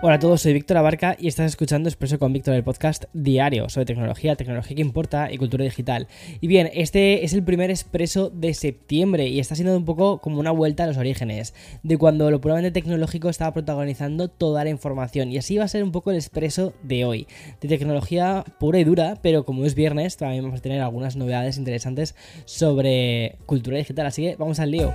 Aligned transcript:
Hola 0.00 0.14
a 0.14 0.18
todos, 0.20 0.42
soy 0.42 0.52
Víctor 0.52 0.76
Abarca 0.76 1.16
y 1.18 1.26
estás 1.26 1.46
escuchando 1.46 1.88
Expreso 1.88 2.20
con 2.20 2.32
Víctor, 2.32 2.54
el 2.54 2.62
podcast 2.62 3.06
diario 3.14 3.68
sobre 3.68 3.84
tecnología, 3.84 4.36
tecnología 4.36 4.76
que 4.76 4.80
importa 4.80 5.32
y 5.32 5.38
cultura 5.38 5.64
digital. 5.64 6.06
Y 6.40 6.46
bien, 6.46 6.70
este 6.72 7.24
es 7.24 7.32
el 7.32 7.42
primer 7.42 7.68
Expreso 7.70 8.30
de 8.30 8.54
septiembre 8.54 9.26
y 9.26 9.40
está 9.40 9.56
siendo 9.56 9.76
un 9.76 9.84
poco 9.84 10.18
como 10.18 10.38
una 10.38 10.52
vuelta 10.52 10.84
a 10.84 10.86
los 10.86 10.98
orígenes, 10.98 11.52
de 11.82 11.98
cuando 11.98 12.30
lo 12.30 12.40
puramente 12.40 12.70
tecnológico 12.70 13.28
estaba 13.28 13.52
protagonizando 13.52 14.28
toda 14.28 14.62
la 14.62 14.70
información. 14.70 15.32
Y 15.32 15.38
así 15.38 15.56
va 15.56 15.64
a 15.64 15.68
ser 15.68 15.82
un 15.82 15.90
poco 15.90 16.12
el 16.12 16.16
Expreso 16.16 16.74
de 16.84 17.04
hoy, 17.04 17.26
de 17.60 17.66
tecnología 17.66 18.44
pura 18.60 18.78
y 18.78 18.84
dura, 18.84 19.18
pero 19.20 19.44
como 19.44 19.64
es 19.64 19.74
viernes, 19.74 20.16
también 20.16 20.44
vamos 20.44 20.60
a 20.60 20.62
tener 20.62 20.80
algunas 20.80 21.16
novedades 21.16 21.58
interesantes 21.58 22.14
sobre 22.44 23.34
cultura 23.46 23.78
digital. 23.78 24.06
Así 24.06 24.22
que 24.22 24.36
vamos 24.36 24.60
al 24.60 24.70
lío. 24.70 24.94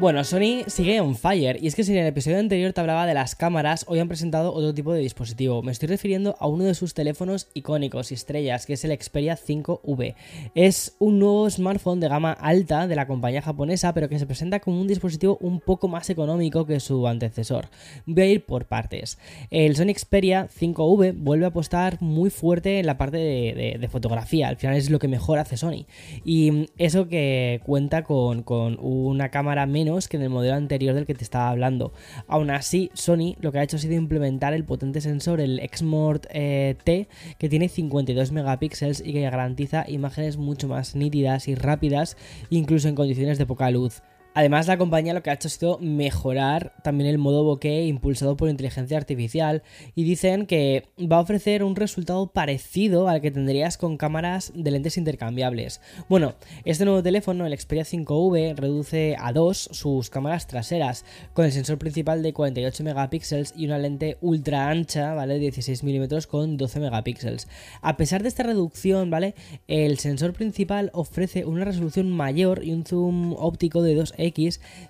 Bueno, 0.00 0.22
Sony 0.22 0.62
sigue 0.68 1.00
on 1.00 1.16
fire, 1.16 1.58
y 1.60 1.66
es 1.66 1.74
que 1.74 1.82
si 1.82 1.90
en 1.90 1.98
el 1.98 2.06
episodio 2.06 2.38
anterior 2.38 2.72
te 2.72 2.80
hablaba 2.80 3.04
de 3.04 3.14
las 3.14 3.34
cámaras, 3.34 3.84
hoy 3.88 3.98
han 3.98 4.06
presentado 4.06 4.54
otro 4.54 4.72
tipo 4.72 4.92
de 4.92 5.00
dispositivo. 5.00 5.60
Me 5.60 5.72
estoy 5.72 5.88
refiriendo 5.88 6.36
a 6.38 6.46
uno 6.46 6.62
de 6.62 6.74
sus 6.74 6.94
teléfonos 6.94 7.48
icónicos 7.52 8.12
y 8.12 8.14
estrellas, 8.14 8.64
que 8.64 8.74
es 8.74 8.84
el 8.84 8.96
Xperia 8.96 9.36
5V. 9.36 10.14
Es 10.54 10.94
un 11.00 11.18
nuevo 11.18 11.50
smartphone 11.50 11.98
de 11.98 12.06
gama 12.06 12.30
alta 12.30 12.86
de 12.86 12.94
la 12.94 13.08
compañía 13.08 13.42
japonesa, 13.42 13.92
pero 13.92 14.08
que 14.08 14.20
se 14.20 14.26
presenta 14.26 14.60
como 14.60 14.80
un 14.80 14.86
dispositivo 14.86 15.36
un 15.40 15.58
poco 15.58 15.88
más 15.88 16.08
económico 16.10 16.64
que 16.64 16.78
su 16.78 17.08
antecesor. 17.08 17.66
Voy 18.06 18.22
a 18.22 18.26
ir 18.26 18.46
por 18.46 18.66
partes. 18.66 19.18
El 19.50 19.74
Sony 19.74 19.94
Xperia 19.96 20.46
5V 20.48 21.16
vuelve 21.18 21.46
a 21.46 21.48
apostar 21.48 22.00
muy 22.00 22.30
fuerte 22.30 22.78
en 22.78 22.86
la 22.86 22.98
parte 22.98 23.16
de, 23.16 23.88
fotografía, 23.90 24.46
al 24.46 24.58
final 24.58 24.76
es 24.76 24.90
lo 24.90 25.00
que 25.00 25.08
mejor 25.08 25.40
hace 25.40 25.56
Sony. 25.56 25.86
Y 26.24 26.68
eso 26.78 27.08
que 27.08 27.60
cuenta 27.64 28.04
con, 28.04 28.44
con 28.44 28.78
una 28.80 29.30
cámara 29.30 29.66
menos 29.66 29.87
que 30.08 30.16
en 30.16 30.22
el 30.22 30.30
modelo 30.30 30.54
anterior 30.54 30.94
del 30.94 31.06
que 31.06 31.14
te 31.14 31.24
estaba 31.24 31.48
hablando. 31.50 31.92
Aún 32.26 32.50
así, 32.50 32.90
Sony 32.94 33.36
lo 33.40 33.52
que 33.52 33.58
ha 33.58 33.62
hecho 33.62 33.76
ha 33.76 33.80
sido 33.80 33.94
implementar 33.94 34.52
el 34.52 34.64
potente 34.64 35.00
sensor, 35.00 35.40
el 35.40 35.60
Xmort 35.74 36.26
eh, 36.30 36.76
T, 36.84 37.08
que 37.38 37.48
tiene 37.48 37.68
52 37.68 38.32
megapíxeles 38.32 39.02
y 39.04 39.12
que 39.12 39.22
garantiza 39.22 39.84
imágenes 39.88 40.36
mucho 40.36 40.68
más 40.68 40.94
nítidas 40.94 41.48
y 41.48 41.54
rápidas, 41.54 42.16
incluso 42.50 42.88
en 42.88 42.94
condiciones 42.94 43.38
de 43.38 43.46
poca 43.46 43.70
luz. 43.70 44.02
Además, 44.38 44.68
la 44.68 44.78
compañía 44.78 45.14
lo 45.14 45.22
que 45.24 45.30
ha 45.30 45.32
hecho 45.32 45.48
ha 45.48 45.50
sido 45.50 45.78
mejorar 45.80 46.72
también 46.84 47.10
el 47.10 47.18
modo 47.18 47.42
bokeh 47.42 47.86
impulsado 47.86 48.36
por 48.36 48.48
inteligencia 48.48 48.96
artificial 48.96 49.64
y 49.96 50.04
dicen 50.04 50.46
que 50.46 50.84
va 50.96 51.16
a 51.16 51.22
ofrecer 51.22 51.64
un 51.64 51.74
resultado 51.74 52.28
parecido 52.28 53.08
al 53.08 53.20
que 53.20 53.32
tendrías 53.32 53.76
con 53.76 53.96
cámaras 53.96 54.52
de 54.54 54.70
lentes 54.70 54.96
intercambiables. 54.96 55.80
Bueno, 56.08 56.36
este 56.64 56.84
nuevo 56.84 57.02
teléfono, 57.02 57.46
el 57.46 57.58
Xperia 57.58 57.82
5V, 57.82 58.54
reduce 58.54 59.16
a 59.18 59.32
dos 59.32 59.70
sus 59.72 60.08
cámaras 60.08 60.46
traseras 60.46 61.04
con 61.34 61.44
el 61.44 61.50
sensor 61.50 61.78
principal 61.78 62.22
de 62.22 62.32
48 62.32 62.84
megapíxeles 62.84 63.54
y 63.56 63.66
una 63.66 63.78
lente 63.78 64.18
ultra 64.20 64.70
ancha, 64.70 65.14
¿vale? 65.14 65.40
16 65.40 65.82
milímetros 65.82 66.28
con 66.28 66.56
12 66.56 66.78
megapíxeles. 66.78 67.48
A 67.82 67.96
pesar 67.96 68.22
de 68.22 68.28
esta 68.28 68.44
reducción, 68.44 69.10
¿vale? 69.10 69.34
El 69.66 69.98
sensor 69.98 70.32
principal 70.32 70.92
ofrece 70.94 71.44
una 71.44 71.64
resolución 71.64 72.12
mayor 72.12 72.62
y 72.62 72.72
un 72.72 72.84
zoom 72.84 73.32
óptico 73.32 73.82
de 73.82 74.00
2x 74.00 74.27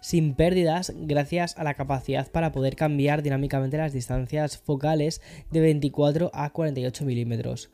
Sin 0.00 0.34
pérdidas 0.34 0.92
gracias 0.96 1.56
a 1.58 1.64
la 1.64 1.74
capacidad 1.74 2.30
para 2.30 2.52
poder 2.52 2.76
cambiar 2.76 3.22
dinámicamente 3.22 3.76
las 3.76 3.92
distancias 3.92 4.58
focales 4.58 5.20
de 5.50 5.60
24 5.60 6.30
a 6.32 6.50
48 6.50 7.04
milímetros. 7.04 7.70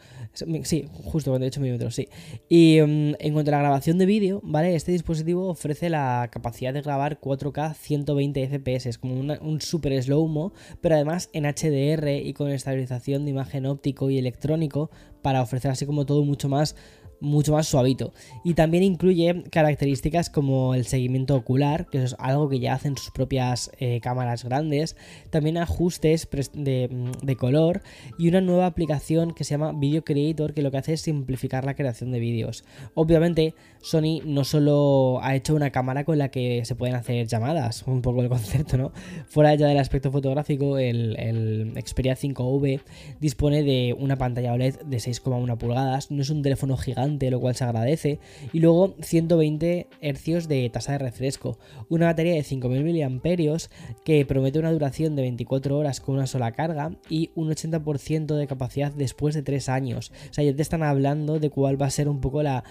Sí, 0.62 0.88
justo 0.92 1.30
48 1.30 1.60
milímetros, 1.60 1.94
sí. 1.94 2.08
Y 2.48 2.80
mm, 2.80 3.14
en 3.18 3.32
cuanto 3.32 3.50
a 3.50 3.52
la 3.52 3.58
grabación 3.60 3.98
de 3.98 4.06
vídeo, 4.06 4.40
¿vale? 4.44 4.74
Este 4.74 4.92
dispositivo 4.92 5.48
ofrece 5.48 5.88
la 5.88 6.28
capacidad 6.30 6.72
de 6.72 6.82
grabar 6.82 7.20
4K 7.20 7.74
120 7.74 8.48
FPS, 8.48 8.98
como 8.98 9.14
un 9.14 9.60
super 9.60 10.02
slow-mo, 10.02 10.52
pero 10.80 10.94
además 10.94 11.30
en 11.32 11.44
HDR 11.44 12.08
y 12.24 12.32
con 12.34 12.50
estabilización 12.50 13.24
de 13.24 13.30
imagen 13.30 13.66
óptico 13.66 14.10
y 14.10 14.18
electrónico 14.18 14.90
para 15.22 15.40
ofrecer 15.40 15.70
así 15.70 15.86
como 15.86 16.04
todo 16.04 16.22
mucho 16.22 16.48
más 16.48 16.76
mucho 17.20 17.52
más 17.52 17.66
suavito. 17.66 18.12
Y 18.44 18.54
también 18.54 18.82
incluye 18.82 19.44
características 19.50 20.30
como 20.30 20.74
el 20.74 20.86
seguimiento 20.86 21.34
ocular, 21.34 21.86
que 21.86 22.02
es 22.02 22.14
algo 22.18 22.48
que 22.48 22.60
ya 22.60 22.74
hacen 22.74 22.96
sus 22.96 23.10
propias 23.10 23.70
eh, 23.78 24.00
cámaras 24.00 24.44
grandes. 24.44 24.96
También 25.30 25.58
ajustes 25.58 26.28
de, 26.52 26.88
mm, 26.90 27.24
de, 27.24 27.36
color 27.36 27.82
y 28.18 28.28
una 28.28 28.40
nueva 28.40 28.66
aplicación 28.66 29.32
que 29.32 29.44
se 29.44 29.52
llama 29.52 29.72
Video 29.72 30.04
Creator, 30.04 30.54
que 30.54 30.62
lo 30.62 30.70
que 30.70 30.78
hace 30.78 30.92
es 30.94 31.00
simplificar 31.00 31.64
la 31.64 31.74
creación 31.74 32.10
de 32.10 32.20
vídeos. 32.20 32.64
Obviamente, 32.94 33.54
Sony 33.80 34.20
no 34.24 34.44
solo 34.44 35.20
ha 35.22 35.34
hecho 35.34 35.54
una 35.54 35.70
cámara 35.70 36.04
con 36.04 36.18
la 36.18 36.30
que 36.30 36.64
se 36.64 36.74
pueden 36.74 36.94
hacer 36.94 37.26
llamadas, 37.26 37.84
un 37.86 38.02
poco 38.02 38.22
el 38.22 38.28
concepto, 38.28 38.76
¿no? 38.76 38.92
Fuera 39.28 39.54
ya 39.54 39.66
del 39.66 39.78
aspecto 39.78 40.10
fotográfico, 40.10 40.78
el, 40.78 41.16
el 41.18 41.74
Xperia 41.84 42.16
5V 42.16 42.80
dispone 43.20 43.62
de 43.62 43.94
una 43.98 44.16
pantalla 44.16 44.52
OLED 44.52 44.80
de 44.82 44.96
6,1 44.96 45.58
pulgadas, 45.58 46.10
no 46.10 46.22
es 46.22 46.30
un 46.30 46.42
teléfono 46.42 46.76
gigante 46.76 47.13
lo 47.30 47.40
cual 47.40 47.54
se 47.54 47.64
agradece. 47.64 48.18
Y 48.52 48.60
luego 48.60 48.94
120 49.00 49.86
Hz 50.00 50.48
de 50.48 50.70
tasa 50.70 50.92
de 50.92 50.98
refresco. 50.98 51.58
Una 51.88 52.06
batería 52.06 52.34
de 52.34 52.42
5000 52.42 53.08
mAh 53.10 53.58
que 54.04 54.26
promete 54.26 54.58
una 54.58 54.72
duración 54.72 55.16
de 55.16 55.22
24 55.22 55.78
horas 55.78 56.00
con 56.00 56.16
una 56.16 56.26
sola 56.26 56.52
carga 56.52 56.92
y 57.08 57.30
un 57.34 57.50
80% 57.50 58.36
de 58.36 58.46
capacidad 58.46 58.92
después 58.92 59.34
de 59.34 59.42
3 59.42 59.68
años. 59.68 60.12
O 60.30 60.34
sea, 60.34 60.44
ya 60.44 60.54
te 60.54 60.62
están 60.62 60.82
hablando 60.82 61.38
de 61.38 61.50
cuál 61.50 61.80
va 61.80 61.86
a 61.86 61.90
ser 61.90 62.08
un 62.08 62.20
poco 62.20 62.42
la 62.42 62.64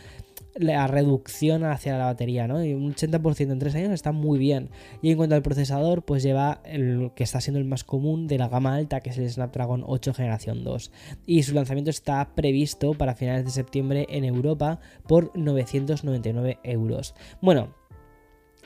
la 0.55 0.85
reducción 0.87 1.63
hacia 1.63 1.97
la 1.97 2.05
batería, 2.05 2.47
¿no? 2.47 2.57
Un 2.57 2.93
80% 2.93 3.51
en 3.51 3.59
3 3.59 3.75
años 3.75 3.91
está 3.91 4.11
muy 4.11 4.37
bien. 4.37 4.69
Y 5.01 5.11
en 5.11 5.17
cuanto 5.17 5.35
al 5.35 5.41
procesador, 5.41 6.03
pues 6.03 6.23
lleva 6.23 6.61
el 6.65 7.11
que 7.15 7.23
está 7.23 7.41
siendo 7.41 7.59
el 7.59 7.65
más 7.65 7.83
común 7.83 8.27
de 8.27 8.37
la 8.37 8.49
gama 8.49 8.75
alta, 8.75 9.01
que 9.01 9.09
es 9.09 9.17
el 9.17 9.29
Snapdragon 9.29 9.83
8 9.85 10.13
generación 10.13 10.63
2. 10.63 10.91
Y 11.25 11.43
su 11.43 11.53
lanzamiento 11.53 11.89
está 11.89 12.35
previsto 12.35 12.93
para 12.93 13.15
finales 13.15 13.45
de 13.45 13.51
septiembre 13.51 14.05
en 14.09 14.25
Europa 14.25 14.79
por 15.07 15.37
999 15.37 16.59
euros. 16.63 17.15
Bueno, 17.41 17.73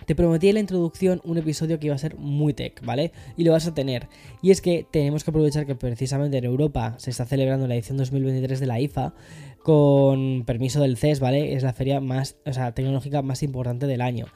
te 0.05 0.15
prometí 0.15 0.47
en 0.49 0.53
la 0.55 0.59
introducción 0.59 1.21
un 1.23 1.37
episodio 1.37 1.79
que 1.79 1.87
iba 1.87 1.95
a 1.95 1.99
ser 1.99 2.17
muy 2.17 2.53
tech, 2.53 2.81
¿vale? 2.85 3.11
Y 3.35 3.43
lo 3.43 3.51
vas 3.51 3.67
a 3.67 3.73
tener. 3.73 4.07
Y 4.41 4.51
es 4.51 4.61
que 4.61 4.85
tenemos 4.89 5.23
que 5.23 5.31
aprovechar 5.31 5.65
que 5.65 5.75
precisamente 5.75 6.37
en 6.37 6.45
Europa 6.45 6.95
se 6.97 7.09
está 7.09 7.25
celebrando 7.25 7.67
la 7.67 7.75
edición 7.75 7.97
2023 7.97 8.59
de 8.59 8.67
la 8.67 8.79
IFA, 8.79 9.13
con 9.63 10.43
permiso 10.45 10.81
del 10.81 10.97
CES, 10.97 11.19
¿vale? 11.19 11.53
Es 11.53 11.63
la 11.63 11.73
feria 11.73 11.99
más, 11.99 12.37
o 12.45 12.53
sea, 12.53 12.73
tecnológica 12.73 13.21
más 13.21 13.43
importante 13.43 13.87
del 13.87 14.01
año. 14.01 14.27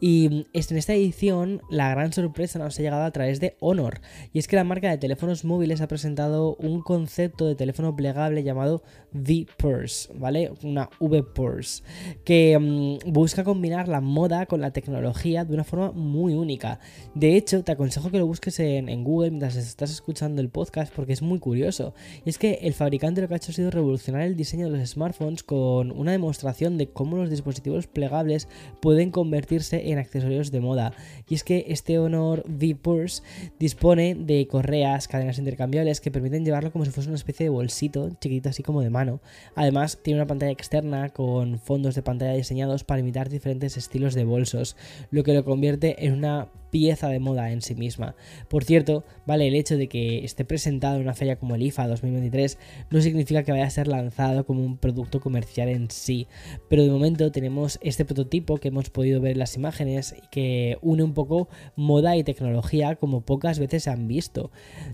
Y 0.00 0.26
en 0.26 0.46
esta 0.52 0.94
edición 0.94 1.62
la 1.70 1.90
gran 1.90 2.12
sorpresa 2.12 2.58
nos 2.58 2.78
ha 2.78 2.82
llegado 2.82 3.04
a 3.04 3.10
través 3.10 3.40
de 3.40 3.56
Honor. 3.60 4.00
Y 4.32 4.38
es 4.38 4.48
que 4.48 4.56
la 4.56 4.64
marca 4.64 4.90
de 4.90 4.98
teléfonos 4.98 5.44
móviles 5.44 5.80
ha 5.80 5.88
presentado 5.88 6.56
un 6.56 6.82
concepto 6.82 7.46
de 7.46 7.54
teléfono 7.54 7.94
plegable 7.94 8.42
llamado 8.42 8.82
V-Purse, 9.12 10.12
¿vale? 10.14 10.52
Una 10.62 10.88
V-Purse, 10.98 11.82
que 12.24 12.58
mm, 12.58 13.12
busca 13.12 13.44
combinar 13.44 13.88
la 13.88 14.00
moda 14.00 14.46
con 14.46 14.60
la 14.60 14.72
tecnología 14.72 15.44
de 15.44 15.54
una 15.54 15.64
forma 15.64 15.92
muy 15.92 16.34
única. 16.34 16.80
De 17.14 17.36
hecho, 17.36 17.62
te 17.64 17.72
aconsejo 17.72 18.10
que 18.10 18.18
lo 18.18 18.26
busques 18.26 18.58
en, 18.60 19.04
Google 19.04 19.30
mientras 19.30 19.56
estás 19.56 19.90
escuchando 19.90 20.42
el 20.42 20.48
podcast 20.48 20.92
porque 20.94 21.12
es 21.12 21.22
muy 21.22 21.38
curioso. 21.38 21.94
Y 22.24 22.30
es 22.30 22.38
que 22.38 22.60
el 22.62 22.74
fabricante 22.74 23.20
lo 23.20 23.28
que 23.28 23.34
ha 23.34 23.36
hecho 23.36 23.52
ha 23.52 23.54
sido 23.54 23.70
revolucionar 23.70 24.22
el 24.22 24.36
diseño 24.36 24.66
de 24.66 24.69
los 24.70 24.88
smartphones 24.88 25.42
con 25.42 25.90
una 25.90 26.12
demostración 26.12 26.78
de 26.78 26.88
cómo 26.88 27.16
los 27.16 27.30
dispositivos 27.30 27.86
plegables 27.86 28.48
pueden 28.80 29.10
convertirse 29.10 29.90
en 29.90 29.98
accesorios 29.98 30.50
de 30.50 30.60
moda. 30.60 30.92
Y 31.28 31.34
es 31.34 31.44
que 31.44 31.66
este 31.68 31.98
Honor 31.98 32.44
V 32.48 32.76
Purse 32.76 33.22
dispone 33.58 34.14
de 34.14 34.46
correas, 34.46 35.08
cadenas 35.08 35.38
intercambiables 35.38 36.00
que 36.00 36.10
permiten 36.10 36.44
llevarlo 36.44 36.72
como 36.72 36.84
si 36.84 36.90
fuese 36.90 37.08
una 37.08 37.16
especie 37.16 37.44
de 37.44 37.50
bolsito, 37.50 38.10
chiquitito 38.20 38.48
así 38.48 38.62
como 38.62 38.82
de 38.82 38.90
mano. 38.90 39.20
Además, 39.54 39.98
tiene 40.02 40.20
una 40.20 40.26
pantalla 40.26 40.52
externa 40.52 41.10
con 41.10 41.58
fondos 41.58 41.94
de 41.94 42.02
pantalla 42.02 42.32
diseñados 42.32 42.84
para 42.84 43.00
imitar 43.00 43.28
diferentes 43.28 43.76
estilos 43.76 44.14
de 44.14 44.24
bolsos, 44.24 44.76
lo 45.10 45.22
que 45.22 45.34
lo 45.34 45.44
convierte 45.44 46.06
en 46.06 46.14
una 46.14 46.48
pieza 46.70 47.08
de 47.08 47.20
moda 47.20 47.52
en 47.52 47.62
sí 47.62 47.74
misma. 47.74 48.14
Por 48.48 48.64
cierto, 48.64 49.04
vale, 49.26 49.48
el 49.48 49.54
hecho 49.54 49.76
de 49.76 49.88
que 49.88 50.24
esté 50.24 50.44
presentado 50.44 50.96
en 50.96 51.02
una 51.02 51.14
feria 51.14 51.36
como 51.36 51.54
el 51.54 51.62
IFA 51.62 51.88
2023 51.88 52.58
no 52.90 53.00
significa 53.00 53.42
que 53.42 53.52
vaya 53.52 53.66
a 53.66 53.70
ser 53.70 53.88
lanzado 53.88 54.46
como 54.46 54.64
un 54.64 54.78
producto 54.78 55.20
comercial 55.20 55.68
en 55.68 55.90
sí, 55.90 56.26
pero 56.68 56.82
de 56.82 56.90
momento 56.90 57.30
tenemos 57.32 57.78
este 57.82 58.04
prototipo 58.04 58.58
que 58.58 58.68
hemos 58.68 58.90
podido 58.90 59.20
ver 59.20 59.32
en 59.32 59.38
las 59.38 59.56
imágenes 59.56 60.14
y 60.16 60.26
que 60.28 60.78
une 60.82 61.02
un 61.02 61.14
poco 61.14 61.48
moda 61.76 62.16
y 62.16 62.24
tecnología 62.24 62.96
como 62.96 63.22
pocas 63.22 63.58
veces 63.58 63.84
se 63.84 63.90
han 63.90 64.08
visto. 64.08 64.50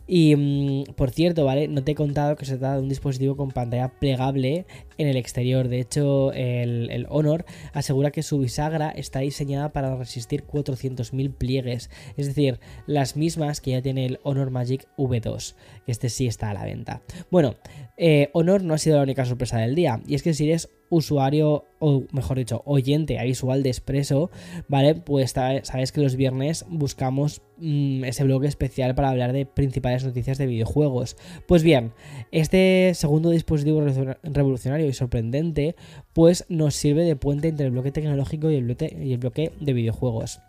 Y 0.07 0.35
mm, 0.37 0.95
por 0.95 1.11
cierto, 1.11 1.45
vale, 1.45 1.69
no 1.69 1.85
te 1.85 1.93
he 1.93 1.95
contado 1.95 2.37
que 2.37 2.47
se 2.47 2.59
trata 2.59 2.77
de 2.77 2.83
un 2.83 2.89
dispositivo 2.89 3.37
con 3.37 3.51
pantalla 3.51 3.89
plegable 3.99 4.67
en 4.99 5.09
el 5.09 5.17
exterior. 5.17 5.69
De 5.69 5.81
hecho, 5.81 6.33
el, 6.33 6.91
el 6.91 7.07
Honor 7.09 7.45
asegura 7.73 8.11
que 8.11 8.23
su 8.23 8.39
bisagra 8.39 8.91
está 8.91 9.21
diseñada 9.21 9.73
para 9.73 9.97
resistir 9.97 10.45
400.000 10.45 11.35
pliegues, 11.35 11.66
es 11.75 11.89
decir, 12.17 12.61
las 12.87 13.17
mismas 13.17 13.61
que 13.61 13.73
ya 13.73 13.83
tiene 13.83 14.07
el 14.07 14.21
Honor 14.23 14.51
Magic 14.51 14.87
V2, 14.97 15.55
que 15.85 15.93
este 15.93 16.09
sí 16.09 16.27
está 16.27 16.51
a 16.51 16.55
la 16.55 16.65
venta. 16.65 17.03
Bueno, 17.31 17.57
eh, 17.97 18.31
Honor 18.33 18.63
no 18.63 18.75
ha 18.75 18.79
sido 18.79 18.97
la 18.97 19.03
única 19.03 19.25
sorpresa 19.25 19.59
del 19.59 19.75
día, 19.75 20.01
y 20.07 20.15
es 20.15 20.23
que 20.23 20.35
si 20.35 20.49
eres 20.49 20.71
usuario, 20.89 21.65
o 21.79 22.05
mejor 22.13 22.39
dicho, 22.39 22.63
oyente 22.65 23.19
a 23.19 23.25
visual 23.25 23.63
de 23.63 23.71
Expreso, 23.71 24.31
¿vale? 24.69 24.95
Pues 24.95 25.31
sabes 25.31 25.93
que 25.93 26.01
los 26.01 26.17
viernes 26.17 26.65
buscamos 26.69 27.43
mm, 27.59 28.05
ese 28.05 28.25
blog 28.25 28.45
especial 28.45 28.95
para 28.95 29.11
hablar 29.11 29.33
de 29.33 29.47
principales 29.47 30.05
noticias 30.05 30.39
de 30.39 30.47
videojuegos. 30.47 31.17
Pues 31.47 31.63
bien, 31.63 31.93
este 32.31 32.93
segundo 32.95 33.31
dispositivo 33.31 33.85
revolucionario 34.23 34.87
y 34.87 34.93
sorprendente, 34.93 35.77
pues 36.13 36.45
nos 36.49 36.75
sirve 36.75 37.05
de 37.05 37.17
puente 37.17 37.49
entre 37.49 37.67
el 37.67 37.73
bloque 37.73 37.93
tecnológico 37.93 38.51
y 38.51 38.57
el 38.57 39.19
bloque 39.19 39.53
de 39.61 39.73
videojuegos. 39.73 40.41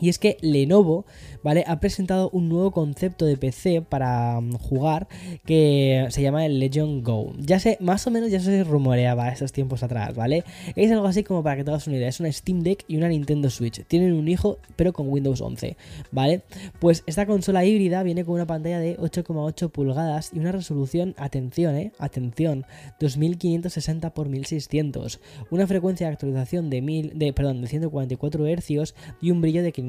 Y 0.00 0.08
es 0.10 0.18
que 0.18 0.36
Lenovo, 0.40 1.06
¿vale? 1.42 1.64
Ha 1.66 1.80
presentado 1.80 2.28
un 2.30 2.48
nuevo 2.48 2.70
concepto 2.70 3.24
de 3.24 3.36
PC 3.36 3.82
para 3.82 4.40
mm, 4.40 4.52
jugar 4.58 5.08
que 5.44 6.06
se 6.10 6.22
llama 6.22 6.44
el 6.44 6.58
Legion 6.58 7.02
Go. 7.02 7.32
Ya 7.38 7.58
sé, 7.60 7.78
más 7.80 8.06
o 8.06 8.10
menos 8.10 8.30
ya 8.30 8.40
se 8.40 8.62
rumoreaba 8.64 9.28
esos 9.30 9.52
tiempos 9.52 9.82
atrás, 9.82 10.14
¿vale? 10.14 10.44
Es 10.74 10.90
algo 10.92 11.06
así 11.06 11.24
como 11.24 11.42
para 11.42 11.56
que 11.56 11.64
te 11.64 11.70
hagas 11.70 11.86
una 11.86 11.96
idea. 11.96 12.08
Es 12.08 12.20
una 12.20 12.30
Steam 12.30 12.62
Deck 12.62 12.84
y 12.88 12.96
una 12.96 13.08
Nintendo 13.08 13.48
Switch. 13.48 13.84
Tienen 13.86 14.12
un 14.12 14.28
hijo, 14.28 14.58
pero 14.76 14.92
con 14.92 15.08
Windows 15.08 15.40
11, 15.40 15.76
¿vale? 16.12 16.42
Pues 16.78 17.02
esta 17.06 17.24
consola 17.24 17.64
híbrida 17.64 18.02
viene 18.02 18.24
con 18.24 18.34
una 18.34 18.46
pantalla 18.46 18.78
de 18.78 18.98
8,8 18.98 19.70
pulgadas 19.70 20.30
y 20.34 20.40
una 20.40 20.52
resolución, 20.52 21.14
atención, 21.16 21.74
¿eh? 21.76 21.92
Atención, 21.98 22.66
2560 23.00 24.08
x 24.08 24.26
1600. 24.26 25.20
Una 25.50 25.66
frecuencia 25.66 26.06
de 26.06 26.12
actualización 26.12 26.68
de, 26.68 26.82
mil, 26.82 27.12
de, 27.14 27.32
perdón, 27.32 27.62
de 27.62 27.68
144 27.68 28.46
Hz 28.46 28.94
y 29.22 29.30
un 29.30 29.40
brillo 29.40 29.62
de 29.62 29.72
500 29.72 29.85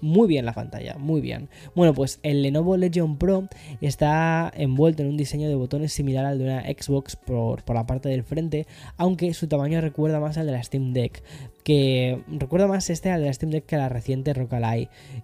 Muy 0.00 0.28
bien 0.28 0.44
la 0.44 0.52
pantalla, 0.52 0.96
muy 0.98 1.20
bien. 1.20 1.48
Bueno, 1.74 1.94
pues 1.94 2.20
el 2.22 2.42
Lenovo 2.42 2.76
Legion 2.76 3.18
Pro 3.18 3.48
está 3.80 4.50
envuelto 4.54 5.02
en 5.02 5.08
un 5.08 5.16
diseño 5.16 5.48
de 5.48 5.54
botones 5.54 5.92
similar 5.92 6.24
al 6.24 6.38
de 6.38 6.44
una 6.44 6.62
Xbox 6.62 7.16
por, 7.16 7.62
por 7.64 7.76
la 7.76 7.86
parte 7.86 8.08
del 8.08 8.24
frente, 8.24 8.66
aunque 8.96 9.34
su 9.34 9.48
tamaño 9.48 9.80
recuerda 9.80 10.20
más 10.20 10.38
al 10.38 10.46
de 10.46 10.52
la 10.52 10.62
Steam 10.62 10.92
Deck 10.92 11.22
que 11.62 12.22
recuerda 12.28 12.66
más 12.66 12.88
este 12.90 13.10
al 13.10 13.20
de 13.20 13.26
la 13.26 13.32
Steam 13.32 13.50
Deck 13.50 13.66
que 13.66 13.76
a 13.76 13.78
la 13.78 13.88
reciente 13.88 14.32
Rock 14.32 14.52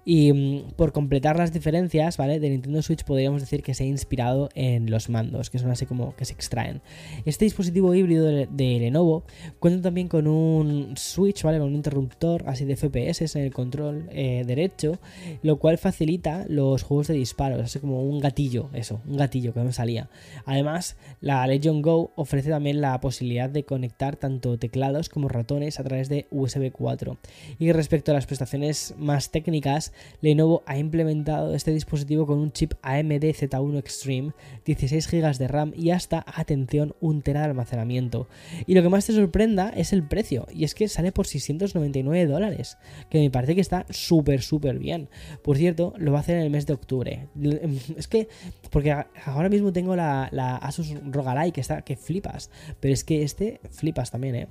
Y 0.04 0.32
mm, 0.32 0.72
por 0.76 0.92
completar 0.92 1.38
las 1.38 1.52
diferencias, 1.52 2.16
¿vale? 2.16 2.40
De 2.40 2.50
Nintendo 2.50 2.82
Switch 2.82 3.04
podríamos 3.04 3.40
decir 3.40 3.62
que 3.62 3.74
se 3.74 3.84
ha 3.84 3.86
inspirado 3.86 4.48
en 4.54 4.90
los 4.90 5.08
mandos, 5.08 5.50
que 5.50 5.58
son 5.58 5.70
así 5.70 5.86
como 5.86 6.14
que 6.16 6.24
se 6.24 6.34
extraen. 6.34 6.82
Este 7.24 7.44
dispositivo 7.44 7.94
híbrido 7.94 8.26
de, 8.26 8.78
Lenovo 8.78 9.24
cuenta 9.58 9.82
también 9.82 10.08
con 10.08 10.26
un 10.26 10.96
Switch, 10.96 11.42
¿vale? 11.42 11.58
Con 11.58 11.68
un 11.68 11.74
interruptor 11.74 12.44
así 12.46 12.64
de 12.64 12.76
FPS 12.76 13.36
en 13.36 13.42
el 13.42 13.52
control 13.52 14.08
eh, 14.10 14.44
derecho, 14.46 14.98
lo 15.42 15.58
cual 15.58 15.78
facilita 15.78 16.44
los 16.48 16.82
juegos 16.82 17.08
de 17.08 17.14
disparos, 17.14 17.60
así 17.60 17.78
como 17.78 18.02
un 18.02 18.20
gatillo, 18.20 18.70
eso, 18.72 19.00
un 19.06 19.16
gatillo 19.16 19.54
que 19.54 19.60
me 19.60 19.72
salía. 19.72 20.10
Además, 20.44 20.96
la 21.20 21.46
Legion 21.46 21.82
Go 21.82 22.12
ofrece 22.16 22.50
también 22.50 22.80
la 22.80 23.00
posibilidad 23.00 23.48
de 23.48 23.64
conectar 23.64 24.16
tanto 24.16 24.58
teclados 24.58 25.08
como 25.08 25.28
ratones 25.28 25.80
a 25.80 25.84
través 25.84 26.08
de 26.08 26.26
USB 26.34 26.70
4. 26.72 27.16
Y 27.58 27.72
respecto 27.72 28.10
a 28.10 28.14
las 28.14 28.26
prestaciones 28.26 28.94
más 28.98 29.30
técnicas, 29.30 29.92
Lenovo 30.20 30.62
ha 30.66 30.78
implementado 30.78 31.54
este 31.54 31.72
dispositivo 31.72 32.26
con 32.26 32.38
un 32.38 32.52
chip 32.52 32.74
AMD 32.82 33.22
Z1 33.22 33.78
Extreme, 33.78 34.32
16 34.64 35.10
GB 35.10 35.38
de 35.38 35.48
RAM 35.48 35.72
y 35.76 35.90
hasta, 35.90 36.24
atención, 36.26 36.94
1 37.00 37.22
TB 37.22 37.32
de 37.32 37.38
almacenamiento. 37.38 38.28
Y 38.66 38.74
lo 38.74 38.82
que 38.82 38.88
más 38.88 39.06
te 39.06 39.12
sorprenda 39.12 39.70
es 39.70 39.92
el 39.92 40.06
precio, 40.06 40.46
y 40.52 40.64
es 40.64 40.74
que 40.74 40.88
sale 40.88 41.12
por 41.12 41.26
699 41.26 42.26
dólares, 42.26 42.78
que 43.10 43.20
me 43.20 43.30
parece 43.30 43.54
que 43.54 43.60
está 43.60 43.86
súper, 43.90 44.42
súper 44.42 44.78
bien. 44.78 45.08
Por 45.42 45.56
cierto, 45.56 45.94
lo 45.98 46.12
va 46.12 46.18
a 46.18 46.20
hacer 46.20 46.36
en 46.36 46.44
el 46.44 46.50
mes 46.50 46.66
de 46.66 46.74
octubre. 46.74 47.28
Es 47.96 48.08
que, 48.08 48.28
porque 48.70 48.92
ahora 49.24 49.48
mismo 49.48 49.72
tengo 49.72 49.94
la, 49.94 50.28
la 50.32 50.56
Asus 50.56 50.94
ROG 51.04 51.52
que 51.52 51.60
está 51.60 51.82
que 51.82 51.96
flipas, 51.96 52.50
pero 52.80 52.92
es 52.94 53.04
que 53.04 53.22
este 53.22 53.60
flipas 53.70 54.10
también, 54.10 54.34
¿eh? 54.34 54.48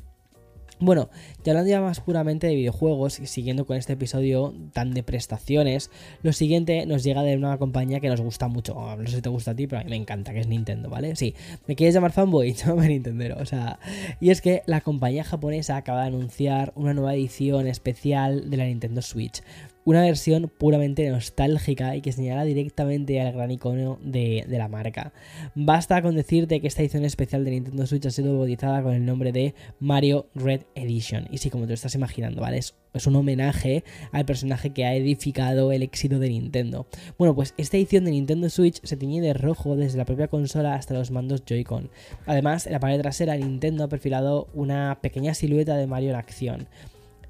Bueno, 0.83 1.09
ya 1.45 1.53
hablando 1.53 1.69
ya 1.69 1.79
más 1.79 2.01
puramente 2.01 2.47
de 2.47 2.55
videojuegos 2.55 3.21
y 3.21 3.25
siguiendo 3.25 3.65
con 3.65 3.77
este 3.77 3.93
episodio 3.93 4.53
tan 4.73 4.93
de 4.93 5.01
prestaciones, 5.01 5.89
lo 6.23 6.33
siguiente 6.33 6.85
nos 6.85 7.05
llega 7.05 7.23
de 7.23 7.37
una 7.37 7.57
compañía 7.57 8.01
que 8.01 8.09
nos 8.09 8.19
gusta 8.19 8.49
mucho. 8.49 8.73
No 8.97 9.07
sé 9.07 9.15
si 9.15 9.21
te 9.21 9.29
gusta 9.29 9.51
a 9.51 9.55
ti, 9.55 9.65
pero 9.65 9.79
a 9.79 9.85
mí 9.85 9.89
me 9.89 9.95
encanta, 9.95 10.33
que 10.33 10.41
es 10.41 10.47
Nintendo, 10.47 10.89
¿vale? 10.89 11.15
Sí, 11.15 11.35
¿me 11.67 11.77
quieres 11.77 11.95
llamar 11.95 12.11
fanboy? 12.11 12.51
Llámame 12.53 12.89
Nintendo, 12.89 13.37
o 13.39 13.45
sea. 13.45 13.79
Y 14.19 14.29
es 14.31 14.41
que 14.41 14.61
la 14.65 14.81
compañía 14.81 15.23
japonesa 15.23 15.77
acaba 15.77 16.01
de 16.01 16.07
anunciar 16.07 16.73
una 16.75 16.93
nueva 16.93 17.13
edición 17.13 17.65
especial 17.67 18.49
de 18.49 18.57
la 18.57 18.65
Nintendo 18.65 19.01
Switch 19.01 19.41
una 19.85 20.01
versión 20.01 20.51
puramente 20.57 21.09
nostálgica 21.09 21.95
y 21.95 22.01
que 22.01 22.11
señala 22.11 22.43
directamente 22.45 23.19
al 23.21 23.33
gran 23.33 23.51
icono 23.51 23.99
de, 24.03 24.45
la 24.47 24.67
marca. 24.67 25.13
Basta 25.55 26.01
con 26.01 26.15
decirte 26.15 26.61
que 26.61 26.67
esta 26.67 26.81
edición 26.81 27.05
especial 27.05 27.43
de 27.43 27.51
Nintendo 27.51 27.85
Switch 27.85 28.05
ha 28.05 28.11
sido 28.11 28.37
bautizada 28.37 28.81
con 28.81 28.93
el 28.93 29.05
nombre 29.05 29.31
de 29.31 29.55
Mario 29.79 30.27
Red 30.35 30.61
Edition. 30.75 31.27
Y 31.31 31.39
sí, 31.39 31.49
como 31.49 31.65
te 31.65 31.69
lo 31.69 31.73
estás 31.75 31.95
imaginando, 31.95 32.41
¿vale? 32.41 32.57
Es, 32.59 32.75
es 32.93 33.07
un 33.07 33.15
homenaje 33.15 33.83
al 34.11 34.25
personaje 34.25 34.71
que 34.71 34.85
ha 34.85 34.93
edificado 34.93 35.71
el 35.71 35.81
éxito 35.81 36.19
de 36.19 36.29
Nintendo. 36.29 36.87
Bueno, 37.17 37.35
pues 37.35 37.53
esta 37.57 37.77
edición 37.77 38.05
de 38.05 38.11
Nintendo 38.11 38.49
Switch 38.49 38.79
se 38.83 38.97
tiñe 38.97 39.21
de 39.21 39.33
rojo 39.33 39.75
desde 39.75 39.97
la 39.97 40.05
propia 40.05 40.27
consola 40.27 40.75
hasta 40.75 40.93
los 40.93 41.11
mandos 41.11 41.43
Joy-Con. 41.45 41.89
Además, 42.25 42.67
en 42.67 42.73
la 42.73 42.79
pared 42.79 43.01
trasera 43.01 43.35
Nintendo 43.35 43.83
ha 43.83 43.89
perfilado 43.89 44.47
una 44.53 44.99
pequeña 45.01 45.33
silueta 45.33 45.75
de 45.75 45.87
Mario 45.87 46.11
en 46.11 46.15
acción 46.15 46.67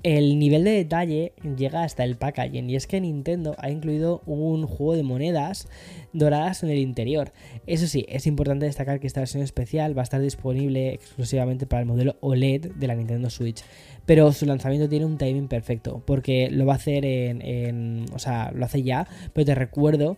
el 0.04 0.38
nivel 0.38 0.66
de 0.66 0.72
detalle 0.72 1.32
llega 1.58 1.84
hasta 1.84 2.04
el 2.04 2.18
packaging 2.18 2.70
y 2.70 2.76
es 2.76 2.88
que 2.88 3.00
Nintendo 3.00 3.56
ha 3.58 3.70
incluido 3.70 4.22
un 4.26 4.68
juego 4.68 4.96
de 4.96 5.04
monedas 5.04 5.70
doradas 6.12 6.62
en 6.64 6.70
el 6.70 6.78
interior. 6.78 7.32
Eso 7.68 7.88
sí, 7.88 8.06
es 8.10 8.28
importante 8.28 8.66
destacar 8.66 9.00
que 9.00 9.08
esta 9.08 9.22
versión 9.22 9.44
especial 9.44 9.98
va 9.98 10.02
a 10.02 10.04
estar 10.04 10.22
disponible 10.22 10.94
exclusivamente 10.94 11.66
para 11.66 11.82
el 11.82 11.88
modelo 11.88 12.18
OLED 12.20 12.74
de 12.76 12.88
la 12.88 12.96
Nintendo 12.96 13.30
Switch, 13.30 13.64
pero 14.06 14.34
su 14.34 14.46
lanzamiento 14.46 14.90
tiene 14.90 15.06
un 15.06 15.18
timing 15.18 15.48
perfecto 15.48 16.04
porque 16.06 16.50
lo 16.52 16.66
va 16.66 16.74
a 16.74 16.76
hacer 16.76 17.06
en, 17.06 17.42
en 17.42 18.06
o 18.14 18.19
sea, 18.19 18.52
lo 18.54 18.66
hace 18.66 18.83
ya, 18.83 19.07
pero 19.33 19.45
te 19.45 19.56
recuerdo 19.56 20.18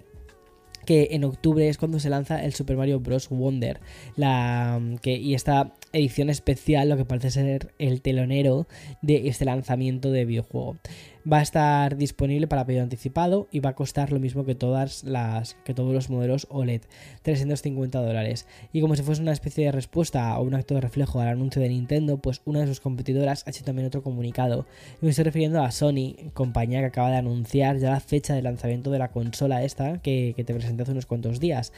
que 0.86 1.10
en 1.12 1.24
octubre 1.24 1.68
es 1.68 1.78
cuando 1.78 2.00
se 2.00 2.10
lanza 2.10 2.44
el 2.44 2.54
Super 2.54 2.78
Mario 2.78 3.00
Bros. 3.00 3.30
Wonder. 3.30 3.82
La, 4.16 4.80
que, 5.02 5.18
y 5.18 5.34
esta 5.34 5.74
edición 5.96 6.30
especial, 6.30 6.90
lo 6.90 6.98
que 6.98 7.06
parece 7.06 7.32
ser 7.32 7.74
el 7.80 8.02
telonero 8.02 8.68
de 9.02 9.28
este 9.28 9.46
lanzamiento 9.46 10.12
de 10.12 10.26
videojuego 10.26 10.78
va 11.32 11.40
a 11.40 11.42
estar 11.42 11.98
disponible 11.98 12.48
para 12.48 12.66
pedido 12.66 12.84
anticipado 12.84 13.48
y 13.52 13.60
va 13.60 13.72
a 13.72 13.76
costar 13.76 14.12
lo 14.12 14.20
mismo 14.20 14.46
que 14.46 14.56
todas 14.56 15.04
las 15.04 15.56
que 15.64 15.74
todos 15.74 15.94
los 15.94 16.10
modelos 16.10 16.48
OLED, 16.50 16.82
350 17.24 18.02
dólares. 18.02 18.48
Y 18.74 18.82
como 18.82 18.96
si 18.96 19.04
fuese 19.04 19.22
una 19.22 19.32
especie 19.32 19.66
de 19.66 19.72
respuesta 19.72 20.38
o 20.38 20.44
un 20.44 20.54
acto 20.54 20.76
de 20.76 20.82
reflejo 20.82 21.20
al 21.20 21.28
anuncio 21.28 21.62
de 21.62 21.70
Nintendo, 21.70 22.18
pues 22.18 22.42
una 22.46 22.62
de 22.62 22.68
sus 22.68 22.80
competidoras 22.80 23.44
ha 23.46 23.50
hecho 23.50 23.64
también 23.64 23.88
otro 23.88 24.04
comunicado. 24.04 24.66
me 25.02 25.10
estoy 25.10 25.26
refiriendo 25.26 25.62
a 25.64 25.72
Sony, 25.72 26.16
compañía 26.34 26.80
que 26.80 26.88
acaba 26.88 27.10
de 27.10 27.18
anunciar 27.18 27.78
ya 27.78 27.92
la 27.92 28.00
fecha 28.00 28.34
de 28.34 28.42
lanzamiento 28.42 28.92
de 28.92 29.00
la 29.00 29.12
consola 29.12 29.64
esta 29.64 30.00
que, 30.00 30.34
te 30.36 30.54
presenté 30.54 30.84
hace 30.84 30.92
unos 30.92 31.06
cuantos 31.06 31.40
días. 31.40 31.74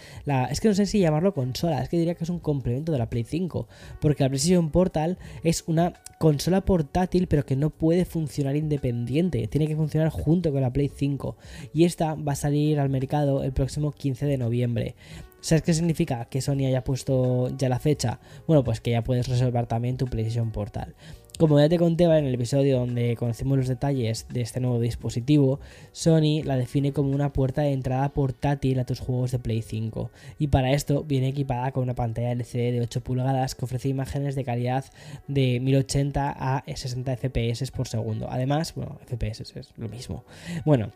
Es 0.50 0.60
que 0.60 0.68
no 0.68 0.74
sé 0.74 0.86
si 0.86 1.00
llamarlo 1.00 1.34
consola, 1.34 1.82
es 1.82 1.90
que 1.90 1.98
diría 1.98 2.16
que 2.16 2.24
es 2.24 2.30
un 2.30 2.40
complemento 2.40 2.92
de 2.92 2.98
la 2.98 3.10
Play 3.10 3.24
5, 3.24 3.68
porque 4.02 4.24
la 4.24 4.30
PlayStation 4.30 4.70
Portal 4.72 5.18
es 5.44 5.64
una 5.68 5.94
consola 6.18 6.62
portátil 6.62 7.28
pero 7.28 7.46
que 7.46 7.56
no 7.56 7.70
puede 7.70 8.06
funcionar 8.06 8.56
independiente 8.56 9.48
tiene 9.48 9.68
que 9.68 9.76
funcionar 9.76 10.10
junto 10.10 10.52
con 10.52 10.62
la 10.62 10.74
Play 10.74 10.90
5 10.94 11.38
y 11.74 11.86
esta 11.86 12.16
va 12.16 12.34
a 12.34 12.36
salir 12.36 12.80
al 12.80 12.90
mercado 12.90 13.44
el 13.44 13.54
próximo 13.54 13.92
15 13.92 14.26
de 14.26 14.38
noviembre. 14.38 14.96
¿Sabes 15.40 15.62
qué 15.62 15.74
significa? 15.74 16.26
Que 16.26 16.42
Sony 16.42 16.66
haya 16.68 16.84
puesto 16.84 17.56
ya 17.56 17.70
la 17.70 17.80
fecha. 17.80 18.20
Bueno, 18.48 18.64
pues 18.64 18.82
que 18.82 18.92
ya 18.92 19.04
puedes 19.04 19.28
reservar 19.28 19.68
también 19.68 19.96
tu 19.96 20.08
PlayStation 20.08 20.52
Portal. 20.52 20.96
Como 21.38 21.60
ya 21.60 21.70
te 21.70 21.78
conté 21.78 22.06
en 22.06 22.26
el 22.26 22.34
episodio 22.34 22.80
donde 22.80 23.16
conocemos 23.16 23.58
los 23.58 23.68
detalles 23.68 24.28
de 24.30 24.42
este 24.42 24.60
nuevo 24.60 24.80
dispositivo, 24.80 25.60
Sony 25.92 26.44
la 26.44 26.58
define 26.58 26.94
como 26.94 27.12
una 27.12 27.32
puerta 27.34 27.62
de 27.62 27.74
entrada 27.74 28.10
portátil 28.10 28.80
a 28.80 28.86
tus 28.86 29.00
juegos 29.00 29.32
de 29.32 29.40
Play 29.40 29.62
5. 29.62 30.10
Y 30.40 30.48
para 30.48 30.72
esto 30.72 31.04
viene 31.04 31.30
equipada 31.30 31.72
con 31.72 31.84
una 31.84 31.96
pantalla 31.96 32.32
LCD 32.32 32.72
de 32.72 32.82
8 32.82 33.02
pulgadas 33.02 33.56
que 33.56 33.66
ofrece 33.66 33.90
imágenes 33.90 34.36
de 34.36 34.44
calidad 34.44 34.86
de 35.28 35.60
1080 35.60 36.36
a 36.38 36.64
60 36.66 37.18
FPS 37.18 37.72
por 37.72 37.88
segundo. 37.88 38.28
Además, 38.30 38.74
bueno, 38.76 39.00
FPS 39.06 39.42
es 39.42 39.74
lo 39.78 39.90
mismo. 39.90 40.24
Bueno, 40.66 40.92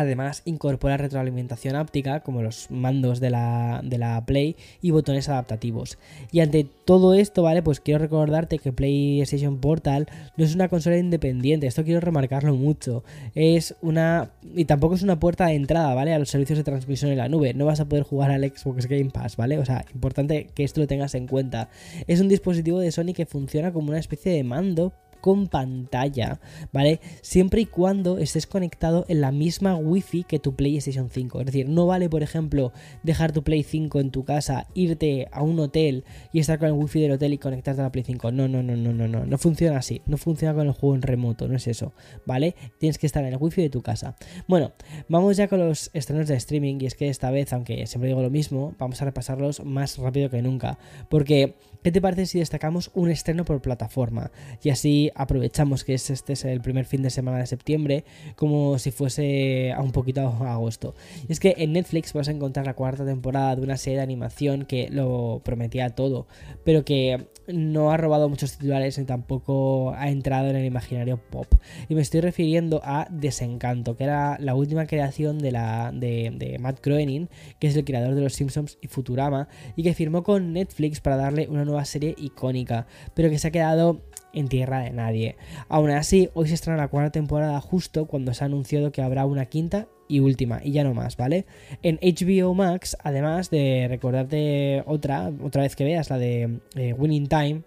Además, 0.00 0.40
incorpora 0.46 0.96
retroalimentación 0.96 1.76
áptica, 1.76 2.20
como 2.20 2.42
los 2.42 2.70
mandos 2.70 3.20
de 3.20 3.28
la, 3.28 3.80
de 3.84 3.98
la, 3.98 4.24
Play, 4.24 4.56
y 4.80 4.90
botones 4.92 5.28
adaptativos. 5.28 5.98
Y 6.32 6.40
ante 6.40 6.64
todo 6.84 7.14
esto, 7.14 7.42
¿vale? 7.42 7.62
Pues 7.62 7.80
quiero 7.80 7.98
recordarte 7.98 8.58
que 8.58 8.72
PlayStation 8.72 9.58
Portal 9.58 10.08
no 10.36 10.44
es 10.44 10.54
una 10.54 10.68
consola 10.68 10.96
independiente, 10.96 11.66
esto 11.66 11.84
quiero 11.84 12.00
remarcarlo 12.00 12.54
mucho. 12.54 13.04
Es 13.34 13.74
una. 13.82 14.30
Y 14.54 14.64
tampoco 14.64 14.94
es 14.94 15.02
una 15.02 15.20
puerta 15.20 15.46
de 15.46 15.54
entrada, 15.54 15.94
¿vale? 15.94 16.14
A 16.14 16.18
los 16.18 16.30
servicios 16.30 16.58
de 16.58 16.64
transmisión 16.64 17.10
en 17.10 17.18
la 17.18 17.28
nube. 17.28 17.52
No 17.52 17.66
vas 17.66 17.80
a 17.80 17.84
poder 17.84 18.04
jugar 18.04 18.30
al 18.30 18.42
Xbox 18.44 18.86
Game 18.86 19.10
Pass, 19.10 19.36
¿vale? 19.36 19.58
O 19.58 19.64
sea, 19.64 19.84
importante 19.94 20.48
que 20.54 20.64
esto 20.64 20.80
lo 20.80 20.86
tengas 20.86 21.14
en 21.14 21.26
cuenta. 21.26 21.68
Es 22.06 22.20
un 22.20 22.28
dispositivo 22.28 22.78
de 22.78 22.90
Sony 22.90 23.12
que 23.14 23.26
funciona 23.26 23.72
como 23.72 23.90
una 23.90 23.98
especie 23.98 24.32
de 24.32 24.44
mando 24.44 24.92
con 25.20 25.48
pantalla, 25.48 26.40
¿vale? 26.72 27.00
Siempre 27.22 27.62
y 27.62 27.66
cuando 27.66 28.18
estés 28.18 28.46
conectado 28.46 29.04
en 29.08 29.20
la 29.20 29.32
misma 29.32 29.76
Wi-Fi 29.76 30.24
que 30.24 30.38
tu 30.38 30.54
PlayStation 30.54 31.10
5. 31.10 31.40
Es 31.40 31.46
decir, 31.46 31.68
no 31.68 31.86
vale, 31.86 32.08
por 32.08 32.22
ejemplo, 32.22 32.72
dejar 33.02 33.32
tu 33.32 33.42
Play 33.42 33.62
5 33.62 34.00
en 34.00 34.10
tu 34.10 34.24
casa, 34.24 34.66
irte 34.74 35.28
a 35.32 35.42
un 35.42 35.58
hotel 35.58 36.04
y 36.32 36.40
estar 36.40 36.58
con 36.58 36.68
el 36.68 36.74
Wi-Fi 36.74 37.00
del 37.02 37.12
hotel 37.12 37.32
y 37.32 37.38
conectarte 37.38 37.80
a 37.80 37.84
la 37.84 37.92
Play 37.92 38.04
5. 38.04 38.32
No, 38.32 38.48
no, 38.48 38.62
no, 38.62 38.76
no, 38.76 38.92
no, 38.92 39.08
no. 39.08 39.24
No 39.24 39.38
funciona 39.38 39.78
así. 39.78 40.02
No 40.06 40.16
funciona 40.16 40.54
con 40.54 40.66
el 40.66 40.72
juego 40.72 40.94
en 40.94 41.02
remoto, 41.02 41.48
no 41.48 41.56
es 41.56 41.66
eso, 41.66 41.92
¿vale? 42.26 42.54
Tienes 42.78 42.98
que 42.98 43.06
estar 43.06 43.24
en 43.24 43.32
el 43.32 43.38
Wi-Fi 43.40 43.62
de 43.62 43.70
tu 43.70 43.82
casa. 43.82 44.16
Bueno, 44.48 44.72
vamos 45.08 45.36
ya 45.36 45.48
con 45.48 45.58
los 45.58 45.90
estrenos 45.92 46.28
de 46.28 46.36
streaming 46.36 46.78
y 46.80 46.86
es 46.86 46.94
que 46.94 47.08
esta 47.08 47.30
vez, 47.30 47.52
aunque 47.52 47.86
siempre 47.86 48.08
digo 48.08 48.22
lo 48.22 48.30
mismo, 48.30 48.74
vamos 48.78 49.00
a 49.02 49.04
repasarlos 49.04 49.64
más 49.64 49.98
rápido 49.98 50.30
que 50.30 50.42
nunca. 50.42 50.78
Porque, 51.08 51.56
¿qué 51.82 51.92
te 51.92 52.00
parece 52.00 52.26
si 52.26 52.38
destacamos 52.38 52.90
un 52.94 53.10
estreno 53.10 53.44
por 53.44 53.60
plataforma? 53.60 54.30
Y 54.62 54.70
así 54.70 55.09
aprovechamos 55.14 55.84
que 55.84 55.94
este 55.94 56.32
es 56.32 56.44
el 56.44 56.60
primer 56.60 56.84
fin 56.84 57.02
de 57.02 57.10
semana 57.10 57.38
de 57.38 57.46
septiembre 57.46 58.04
como 58.36 58.78
si 58.78 58.90
fuese 58.90 59.72
a 59.72 59.80
un 59.80 59.92
poquito 59.92 60.20
agosto. 60.20 60.94
Y 61.28 61.32
es 61.32 61.40
que 61.40 61.54
en 61.58 61.72
Netflix 61.72 62.12
vas 62.12 62.28
a 62.28 62.32
encontrar 62.32 62.66
la 62.66 62.74
cuarta 62.74 63.04
temporada 63.04 63.56
de 63.56 63.62
una 63.62 63.76
serie 63.76 63.98
de 63.98 64.02
animación 64.02 64.64
que 64.64 64.88
lo 64.90 65.40
prometía 65.44 65.90
todo, 65.90 66.26
pero 66.64 66.84
que 66.84 67.28
no 67.48 67.90
ha 67.90 67.96
robado 67.96 68.28
muchos 68.28 68.52
titulares 68.52 68.98
ni 68.98 69.04
tampoco 69.04 69.92
ha 69.94 70.08
entrado 70.08 70.48
en 70.48 70.56
el 70.56 70.64
imaginario 70.64 71.18
pop. 71.18 71.46
Y 71.88 71.94
me 71.94 72.02
estoy 72.02 72.20
refiriendo 72.20 72.80
a 72.84 73.06
Desencanto, 73.10 73.96
que 73.96 74.04
era 74.04 74.38
la 74.38 74.54
última 74.54 74.86
creación 74.86 75.38
de, 75.38 75.52
la, 75.52 75.90
de 75.92 76.56
Matt 76.60 76.84
Groening, 76.84 77.28
que 77.58 77.68
es 77.68 77.76
el 77.76 77.84
creador 77.84 78.14
de 78.14 78.22
Los 78.22 78.34
Simpsons 78.34 78.78
y 78.80 78.88
Futurama, 78.88 79.48
y 79.76 79.82
que 79.82 79.94
firmó 79.94 80.22
con 80.22 80.52
Netflix 80.52 81.00
para 81.00 81.16
darle 81.16 81.48
una 81.48 81.64
nueva 81.64 81.84
serie 81.84 82.14
icónica, 82.18 82.86
pero 83.14 83.30
que 83.30 83.38
se 83.38 83.48
ha 83.48 83.50
quedado 83.50 84.00
en 84.32 84.48
tierra 84.48 84.80
de 84.80 84.90
nadie. 84.90 85.36
Aún 85.68 85.90
así, 85.90 86.30
hoy 86.34 86.48
se 86.48 86.54
estrena 86.54 86.76
la 86.76 86.88
cuarta 86.88 87.12
temporada 87.12 87.60
justo 87.60 88.06
cuando 88.06 88.34
se 88.34 88.44
ha 88.44 88.46
anunciado 88.46 88.92
que 88.92 89.02
habrá 89.02 89.26
una 89.26 89.46
quinta 89.46 89.88
y 90.08 90.20
última, 90.20 90.60
y 90.64 90.72
ya 90.72 90.82
no 90.82 90.92
más, 90.92 91.16
¿vale? 91.16 91.46
En 91.82 91.98
HBO 92.02 92.52
Max, 92.54 92.96
además 93.02 93.48
de 93.50 93.86
recordarte 93.88 94.82
otra, 94.86 95.30
otra 95.42 95.62
vez 95.62 95.76
que 95.76 95.84
veas 95.84 96.10
la 96.10 96.18
de 96.18 96.58
eh, 96.74 96.92
Winning 96.92 97.28
Time, 97.28 97.62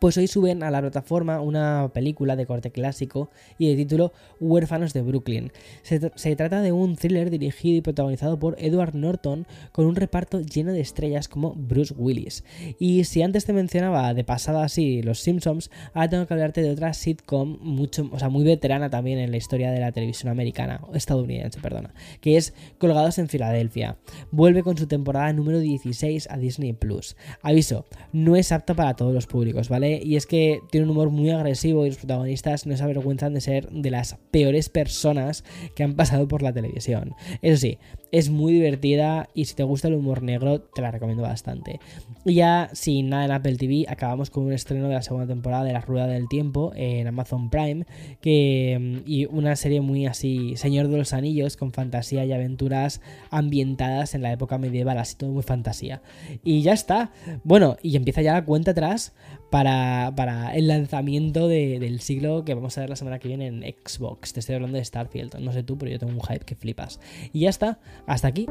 pues 0.00 0.16
hoy 0.16 0.26
suben 0.26 0.62
a 0.62 0.70
la 0.70 0.80
plataforma 0.80 1.40
una 1.40 1.90
película 1.92 2.34
de 2.34 2.46
corte 2.46 2.70
clásico 2.70 3.30
y 3.58 3.68
de 3.68 3.76
título 3.76 4.12
Huérfanos 4.40 4.94
de 4.94 5.02
Brooklyn. 5.02 5.52
Se, 5.82 6.00
trata 6.36 6.62
de 6.62 6.72
un 6.72 6.96
thriller 6.96 7.28
dirigido 7.28 7.76
y 7.76 7.80
protagonizado 7.82 8.38
por 8.38 8.56
Edward 8.58 8.94
Norton 8.94 9.46
con 9.72 9.84
un 9.84 9.94
reparto 9.94 10.40
lleno 10.40 10.72
de 10.72 10.80
estrellas 10.80 11.28
como 11.28 11.54
Bruce 11.54 11.94
Willis. 11.96 12.44
Y 12.78 13.04
si 13.04 13.20
antes 13.20 13.44
te 13.44 13.52
mencionaba 13.52 14.14
de 14.14 14.24
pasada 14.24 14.64
así 14.64 15.02
Los 15.02 15.20
Simpsons, 15.20 15.70
ahora 15.92 16.08
tengo 16.08 16.26
que 16.26 16.32
hablarte 16.32 16.62
de 16.62 16.70
otra 16.70 16.94
sitcom 16.94 17.58
mucho, 17.60 18.08
o 18.10 18.18
sea, 18.18 18.30
muy 18.30 18.44
veterana 18.44 18.88
también 18.88 19.18
en 19.18 19.30
la 19.30 19.36
historia 19.36 19.70
de 19.70 19.80
la 19.80 19.92
televisión 19.92 20.32
americana, 20.32 20.80
estadounidense, 20.94 21.60
perdona, 21.60 21.92
que 22.22 22.38
es 22.38 22.54
Colgados 22.78 23.18
en 23.18 23.28
Filadelfia. 23.28 23.98
Vuelve 24.30 24.62
con 24.62 24.78
su 24.78 24.86
temporada 24.86 25.30
número 25.34 25.60
16 25.60 26.28
a 26.30 26.38
Disney 26.38 26.72
Plus. 26.72 27.16
Aviso, 27.42 27.84
no 28.14 28.36
es 28.36 28.50
apta 28.50 28.72
para 28.72 28.96
todos 28.96 29.12
los 29.12 29.26
públicos, 29.26 29.68
¿vale? 29.68 29.89
Y 30.02 30.16
es 30.16 30.26
que 30.26 30.60
tiene 30.70 30.84
un 30.84 30.90
humor 30.90 31.10
muy 31.10 31.30
agresivo 31.30 31.84
y 31.84 31.90
los 31.90 31.98
protagonistas 31.98 32.66
no 32.66 32.76
se 32.76 32.82
avergüenzan 32.82 33.34
de 33.34 33.40
ser 33.40 33.68
de 33.70 33.90
las 33.90 34.16
peores 34.30 34.68
personas 34.68 35.44
que 35.74 35.82
han 35.82 35.94
pasado 35.94 36.28
por 36.28 36.42
la 36.42 36.52
televisión. 36.52 37.14
Eso 37.42 37.56
sí, 37.60 37.78
es 38.12 38.30
muy 38.30 38.52
divertida 38.52 39.28
y 39.34 39.44
si 39.44 39.54
te 39.54 39.62
gusta 39.62 39.88
el 39.88 39.94
humor 39.94 40.22
negro 40.22 40.60
te 40.60 40.82
la 40.82 40.90
recomiendo 40.90 41.22
bastante. 41.22 41.80
Y 42.24 42.34
ya 42.34 42.70
sin 42.72 43.08
nada 43.08 43.24
en 43.24 43.30
Apple 43.32 43.56
TV, 43.56 43.86
acabamos 43.88 44.30
con 44.30 44.44
un 44.44 44.52
estreno 44.52 44.88
de 44.88 44.94
la 44.94 45.02
segunda 45.02 45.26
temporada 45.26 45.64
de 45.64 45.72
La 45.72 45.80
Rueda 45.80 46.06
del 46.06 46.28
Tiempo 46.28 46.72
en 46.74 47.06
Amazon 47.06 47.50
Prime 47.50 47.86
que, 48.20 49.02
y 49.06 49.26
una 49.26 49.56
serie 49.56 49.80
muy 49.80 50.06
así, 50.06 50.56
Señor 50.56 50.88
de 50.88 50.98
los 50.98 51.12
Anillos, 51.12 51.56
con 51.56 51.72
fantasía 51.72 52.24
y 52.24 52.32
aventuras 52.32 53.00
ambientadas 53.30 54.14
en 54.14 54.22
la 54.22 54.32
época 54.32 54.58
medieval, 54.58 54.98
así 54.98 55.16
todo 55.16 55.30
muy 55.30 55.42
fantasía. 55.42 56.02
Y 56.44 56.62
ya 56.62 56.72
está. 56.72 57.12
Bueno, 57.44 57.76
y 57.82 57.96
empieza 57.96 58.22
ya 58.22 58.32
la 58.32 58.44
cuenta 58.44 58.72
atrás 58.72 59.14
para, 59.50 60.12
para 60.16 60.54
el 60.54 60.68
lanzamiento 60.68 61.48
del 61.48 62.00
siglo 62.00 62.44
que 62.44 62.54
vamos 62.54 62.76
a 62.78 62.82
ver 62.82 62.90
la 62.90 62.96
semana 62.96 63.18
que 63.18 63.28
viene 63.28 63.46
en 63.48 63.62
Xbox. 63.62 64.32
Te 64.32 64.40
estoy 64.40 64.54
hablando 64.54 64.78
de 64.78 64.84
Starfield. 64.84 65.38
No 65.40 65.52
sé 65.52 65.62
tú, 65.62 65.76
pero 65.76 65.90
yo 65.90 65.98
tengo 65.98 66.12
un 66.12 66.22
hype 66.22 66.44
que 66.44 66.54
flipas. 66.54 67.00
Y 67.32 67.40
ya 67.40 67.50
está. 67.50 67.78
Hasta 68.06 68.28
aquí. 68.28 68.46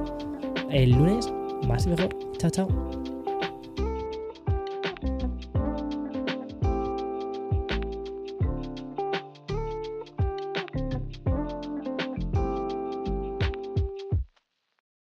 El 0.70 0.92
lunes, 0.92 1.32
más 1.68 1.86
y 1.86 1.90
mejor. 1.90 2.16
Chao, 2.38 2.52
chao. 2.52 3.19